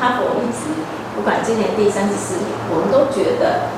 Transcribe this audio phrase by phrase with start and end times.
[0.00, 0.70] 哈佛一直
[1.14, 3.74] 不管今年第三十四年，我们都觉得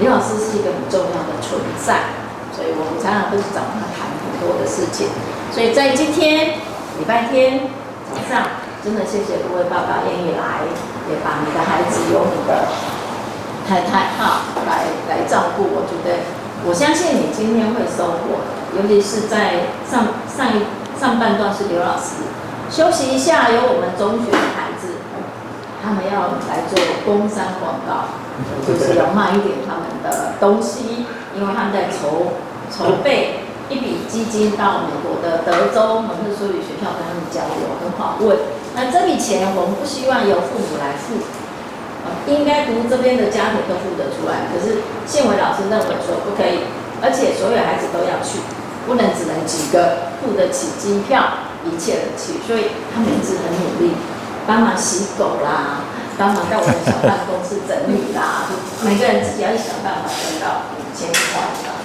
[0.00, 2.16] 刘老师是一个很重要的存在，
[2.56, 5.08] 所以我们常常都是找他谈很多的事情。
[5.52, 6.60] 所以在今天
[6.98, 7.68] 礼拜天
[8.08, 10.64] 早上，真的谢谢各位爸爸愿意来，
[11.10, 12.68] 也把你的孩子由你的
[13.68, 15.68] 太太哈来来照顾。
[15.68, 16.24] 我觉得，
[16.64, 18.40] 我相信你今天会收获，
[18.76, 20.64] 尤其是在上上一
[20.98, 22.24] 上半段是刘老师。
[22.70, 24.67] 休息一下，有我们中学的孩子，
[25.88, 28.12] 他们要来做工商广告，
[28.60, 32.36] 就是要卖一点他们的东西，因为他们在筹
[32.68, 38.36] 筹备一笔基金到美国的德州蒙特梭利学校跟他们交流，很好问。
[38.76, 41.24] 那这笔钱我们不希望由父母来付，
[42.28, 46.68] 应该读这边的家庭都付得出来，可是宪伟老师认为说不可以，
[47.00, 48.44] 而且所有孩子都要去，
[48.86, 51.48] 不能只能几个付得起机票。
[51.66, 53.92] 一切的去，所以他们一直很努力，
[54.48, 55.84] 帮忙洗狗啦，
[56.16, 58.48] 帮忙在我们小办公室整理啦，
[58.80, 61.76] 每个人自己要想办法挣到五千块的。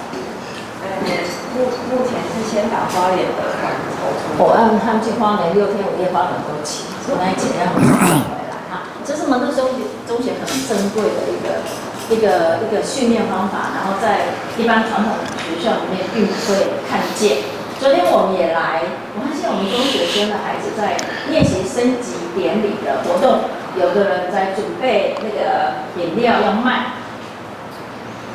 [1.54, 8.24] 目目前是先把花莲的款筹出，我让他们去花莲六天五夜花很多钱，我那钱要回来
[8.72, 8.88] 哈。
[9.04, 11.62] 这是蒙特梭利中学很珍贵的一个
[12.10, 17.44] 一个一个训练方法，然后在一般传统学校里面并不会看见。
[17.80, 18.82] 昨天我们也来，
[19.14, 20.96] 我发现我们中学生的孩子在
[21.28, 26.94] 练习升级典礼的活动，有的人在准备那个饮料要卖。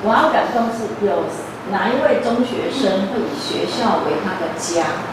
[0.03, 1.23] 我好感动是有
[1.71, 5.07] 哪一位中学生会以学校为他的家？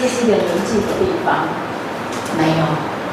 [0.00, 1.46] 这是一个宁静的地方。
[2.36, 2.64] 没有，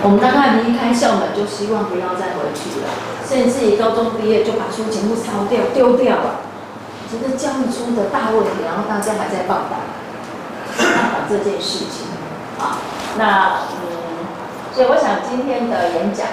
[0.04, 2.88] 我们大概离开校门就希望不要再回去了，
[3.28, 6.48] 甚至于高中毕业就把书全部烧掉丢掉了，
[7.12, 9.95] 这是教育出的大问题，然后大家还在报道。
[11.30, 12.08] 这件事情，
[12.60, 12.78] 啊，
[13.18, 13.88] 那嗯，
[14.74, 16.28] 所以我想今天的演讲，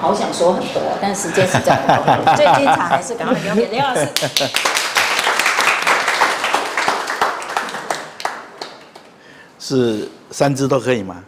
[0.00, 2.02] 好想说很多，但时间实在不够，
[2.36, 4.08] 最精彩还是赶快留给刘老师。
[9.58, 11.22] 是三支都可以吗？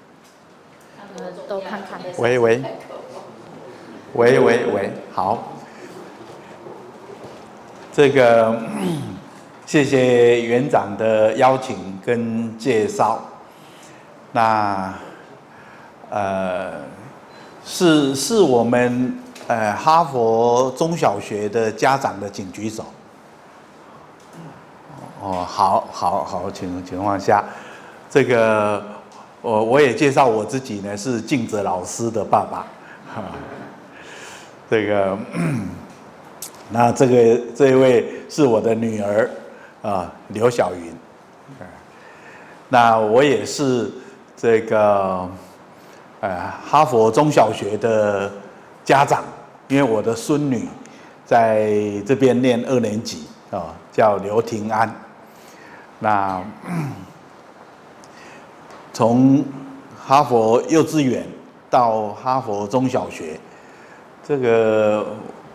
[1.48, 2.00] 都看看。
[2.16, 2.62] 喂喂，
[4.14, 5.52] 喂喂喂，好，
[7.92, 8.56] 这个。
[9.70, 13.22] 谢谢园长的邀请跟介绍。
[14.32, 14.92] 那
[16.10, 16.72] 呃，
[17.64, 19.16] 是是我们
[19.46, 22.84] 呃哈佛中小学的家长的请举手。
[25.22, 27.44] 哦，好好好，情情况下，
[28.10, 28.82] 这个
[29.40, 32.66] 我我也介绍我自己呢，是静哲老师的爸爸。
[34.68, 35.16] 这个，
[36.70, 39.30] 那这个这位是我的女儿。
[39.82, 40.94] 啊，刘小云，
[42.68, 43.90] 那我也是
[44.36, 45.26] 这个，
[46.20, 48.30] 呃，哈佛中小学的
[48.84, 49.24] 家长，
[49.68, 50.68] 因为我的孙女
[51.24, 51.72] 在
[52.06, 54.94] 这边念二年级啊，叫刘庭安。
[55.98, 56.42] 那
[58.92, 59.42] 从
[59.98, 61.26] 哈佛幼稚园
[61.70, 63.40] 到哈佛中小学，
[64.22, 65.06] 这个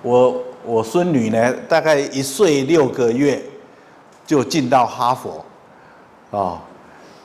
[0.02, 3.40] 我我孙女呢，大概一岁六个月。
[4.26, 5.46] 就进到哈佛，
[6.32, 6.60] 啊，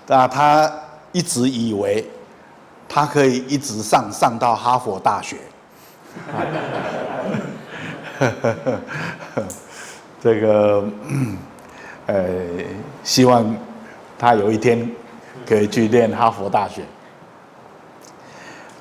[0.06, 0.71] 那他
[1.12, 2.09] 一直以为
[2.88, 5.38] 他可以一直上上到哈佛大学，
[10.21, 10.84] 这个
[12.06, 12.37] 呃，
[13.03, 13.56] 希望
[14.19, 14.91] 他有一天
[15.47, 16.82] 可以去念哈佛大学。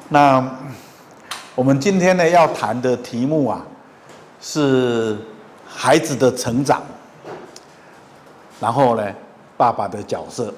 [0.09, 0.43] 那
[1.55, 3.61] 我们今天呢要谈的题目啊，
[4.41, 5.17] 是
[5.65, 6.81] 孩子的成长。
[8.59, 9.13] 然后呢，
[9.55, 10.53] 爸爸的角色，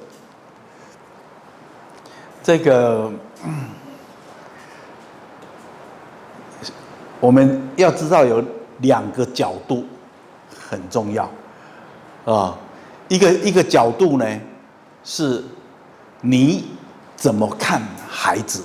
[2.42, 3.12] 这个
[7.20, 8.44] 我们要知道有
[8.80, 9.86] 两个角度
[10.70, 11.30] 很重要
[12.26, 12.58] 啊。
[13.08, 14.26] 一个一个角度呢，
[15.04, 15.44] 是
[16.22, 16.72] 你
[17.16, 18.64] 怎么看孩子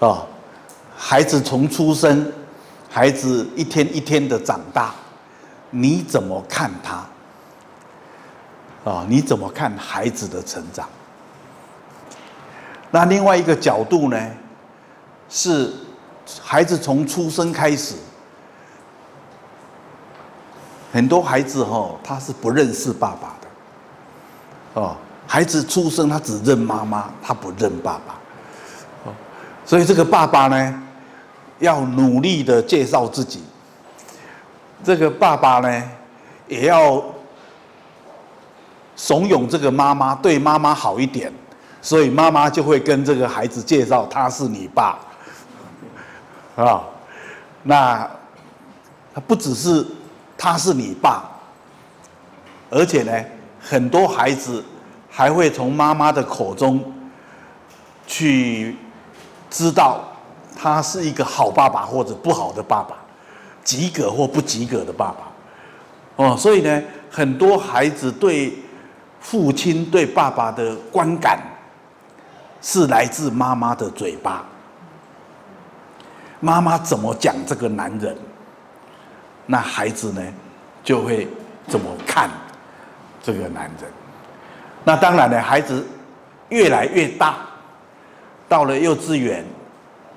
[0.00, 0.26] 啊？
[0.96, 2.32] 孩子从出生，
[2.90, 4.92] 孩子一天一天的长大，
[5.70, 7.06] 你怎么看他？
[8.88, 10.88] 啊，你怎么看孩子的成长？
[12.90, 14.18] 那另外一个角度呢，
[15.28, 15.70] 是
[16.40, 17.96] 孩子从出生开始，
[20.90, 24.80] 很多孩子哈，他是不认识爸爸的。
[24.80, 24.96] 哦，
[25.26, 28.14] 孩子出生他只认妈妈，他不认爸爸。
[29.04, 29.12] 哦，
[29.66, 30.82] 所以这个爸爸呢，
[31.58, 33.42] 要努力的介绍自己。
[34.82, 35.90] 这个爸爸呢，
[36.46, 37.04] 也要。
[38.98, 41.32] 怂恿这个妈妈对妈妈好一点，
[41.80, 44.98] 所以妈妈就会跟这个孩子介绍他是你爸，
[46.56, 46.82] 啊，
[47.62, 48.10] 那
[49.14, 49.86] 他不只是
[50.36, 51.22] 他是你爸，
[52.68, 53.24] 而且呢，
[53.60, 54.64] 很多孩子
[55.08, 56.92] 还会从妈妈的口中
[58.04, 58.76] 去
[59.48, 60.00] 知道
[60.56, 62.96] 他是一个好爸爸或者不好的爸爸，
[63.62, 65.28] 及格或不及格的爸爸。
[66.16, 68.52] 哦，所以呢，很多孩子对
[69.20, 71.38] 父亲、对爸爸的观感
[72.62, 74.44] 是来自妈妈的嘴巴。
[76.40, 78.16] 妈妈怎么讲这个男人，
[79.46, 80.22] 那孩子呢
[80.84, 81.26] 就会
[81.66, 82.30] 怎么看
[83.22, 83.90] 这个男人。
[84.84, 85.84] 那当然呢，孩子
[86.48, 87.36] 越来越大，
[88.48, 89.44] 到了幼稚园、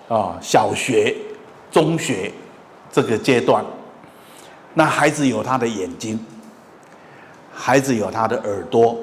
[0.07, 1.15] 啊小学、
[1.71, 2.31] 中学
[2.91, 3.65] 这个阶段。
[4.73, 6.23] 那孩子有他的眼睛，
[7.63, 8.97] 孩子有他的耳朵，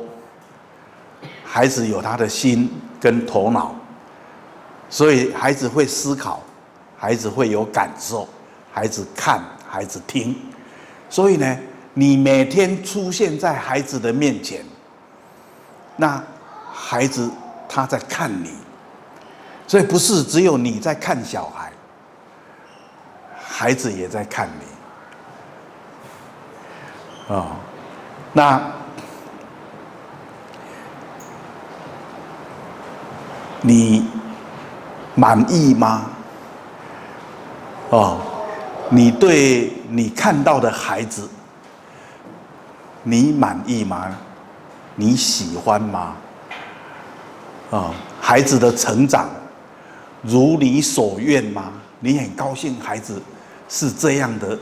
[1.44, 2.68] 孩子有他的心
[3.00, 3.72] 跟头脑，
[4.90, 6.42] 所以孩子会思考，
[6.98, 8.28] 孩子会有感受，
[8.72, 10.34] 孩子看，孩子听，
[11.08, 11.56] 所以呢，
[11.94, 14.64] 你每天出现在孩子的面前，
[15.94, 16.20] 那
[16.72, 17.30] 孩子
[17.68, 18.54] 他在看你，
[19.68, 21.70] 所以不是只有你在看小孩，
[23.36, 24.66] 孩子也在看你。
[27.32, 27.60] 啊、
[28.32, 28.60] 那
[33.62, 34.06] 你
[35.14, 36.06] 满意吗？
[37.90, 38.20] 哦，
[38.90, 41.28] 你对你看到的孩子，
[43.02, 44.06] 你满意吗？
[44.94, 46.14] 你喜欢吗？
[47.70, 49.28] 啊、哦，孩子的成长
[50.22, 51.72] 如你所愿吗？
[52.00, 53.20] 你很高兴孩子
[53.68, 54.58] 是这样的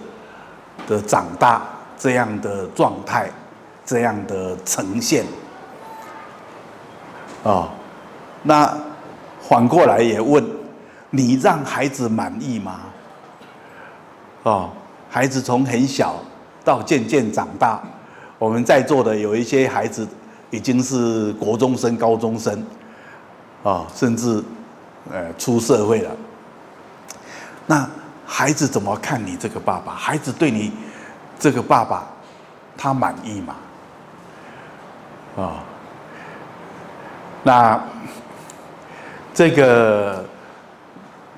[0.87, 1.63] 的长大。
[1.99, 3.31] 这样的状态，
[3.87, 5.25] 这样的呈现，
[7.45, 7.69] 哦，
[8.43, 8.77] 那
[9.49, 10.45] 反过来也问，
[11.11, 12.81] 你让孩子满意吗？
[14.43, 14.71] 哦，
[15.09, 16.17] 孩子从很小
[16.65, 17.81] 到渐渐长大，
[18.41, 20.07] 我们在座的有一些孩子
[20.51, 22.59] 已经是国中生、高中生，
[23.63, 24.43] 啊、哦，甚至
[25.13, 26.11] 呃出社会了。
[27.67, 27.89] 那
[28.27, 29.95] 孩子怎么看你这个爸爸？
[29.95, 30.73] 孩子对你？
[31.39, 32.07] 这个爸爸，
[32.77, 33.55] 他满意吗？
[35.37, 35.63] 啊、
[37.43, 37.81] 那
[39.35, 40.25] 这个，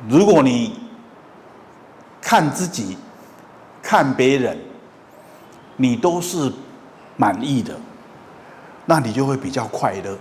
[0.08, 0.78] 如果你
[2.20, 2.96] 看自己、
[3.82, 4.56] 看别人，
[5.76, 6.52] 你都是
[7.16, 7.74] 满意的，
[8.86, 10.16] 那你就会比较快乐，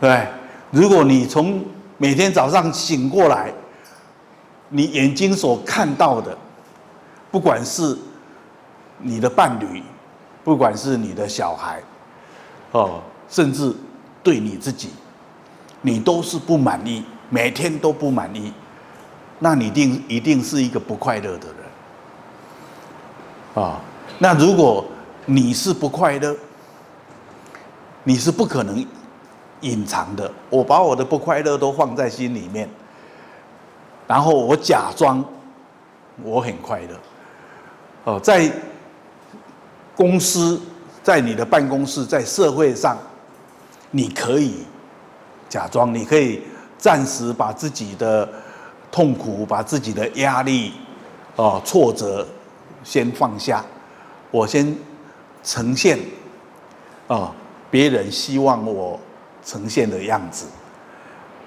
[0.00, 0.26] 对。
[0.70, 1.64] 如果你从
[1.96, 3.52] 每天早上醒过来，
[4.70, 6.36] 你眼睛所看到的，
[7.30, 7.96] 不管是
[8.98, 9.82] 你的伴侣，
[10.44, 11.82] 不管是你的小孩，
[12.72, 13.74] 哦，甚至
[14.22, 14.90] 对你自己，
[15.82, 18.52] 你都是不满意，每天都不满意，
[19.38, 21.56] 那你定一定是一个不快乐的人，
[23.54, 23.76] 啊、哦，
[24.18, 24.84] 那如果
[25.26, 26.36] 你是不快乐，
[28.04, 28.86] 你是不可能
[29.62, 30.30] 隐藏的。
[30.50, 32.68] 我把我的不快乐都放在心里面，
[34.06, 35.24] 然后我假装
[36.22, 37.00] 我很快乐，
[38.04, 38.50] 哦，在。
[39.96, 40.60] 公司
[41.08, 42.94] 在你的办公室，在社会上，
[43.92, 44.66] 你可以
[45.48, 46.42] 假装，你可以
[46.76, 48.28] 暂时把自己的
[48.92, 50.74] 痛苦、把自己的压力、
[51.36, 52.28] 哦挫折
[52.84, 53.64] 先放下，
[54.30, 54.76] 我先
[55.42, 55.98] 呈现
[57.06, 57.34] 啊
[57.70, 59.00] 别人希望我
[59.42, 60.44] 呈现的样子，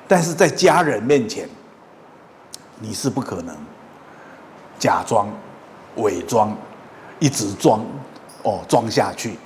[0.08, 1.48] 但是在家人面前，
[2.80, 3.56] 你是不可能
[4.80, 5.30] 假装、
[5.98, 6.58] 伪装、
[7.20, 7.86] 一直装。
[8.44, 9.38] 哦，装下去，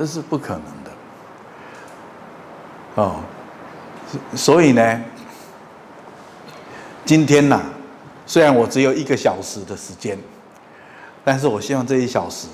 [0.00, 0.90] 这是不可能的。
[2.94, 3.20] 哦，
[4.34, 5.00] 所以呢，
[7.04, 7.60] 今天呢、
[8.24, 10.18] 虽然我只有一个小时的时间，
[11.22, 12.48] 但是我希望这一小时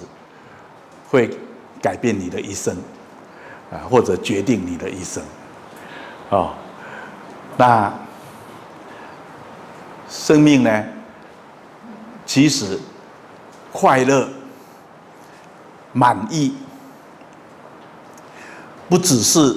[1.09, 1.31] 会
[1.81, 2.77] 改变你的一生，
[3.71, 5.23] 啊，或者决定你的一生。
[6.31, 6.53] 哦，
[7.57, 7.95] 那
[10.09, 10.85] 生命呢，
[12.25, 12.77] 其实
[13.73, 14.29] 快乐。
[15.93, 16.55] 满意，
[18.89, 19.57] 不只是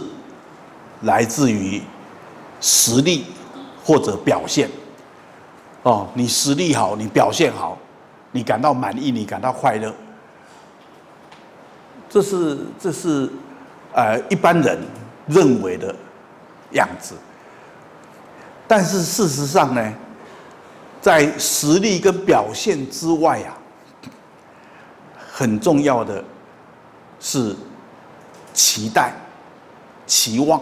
[1.01, 1.81] 来自于
[2.61, 3.25] 实力
[3.83, 4.69] 或者表现，
[5.83, 7.77] 哦，你实力好，你表现好，
[8.31, 9.93] 你感到满意，你感到快乐，
[12.09, 13.29] 这是这是
[13.93, 14.79] 呃一般人
[15.27, 15.95] 认为的
[16.71, 17.15] 样子。
[18.67, 19.93] 但是事实上呢，
[21.01, 23.55] 在实力跟表现之外啊。
[25.31, 26.21] 很重要的
[27.17, 27.55] 是
[28.59, 29.13] 期待、
[30.05, 30.61] 期望。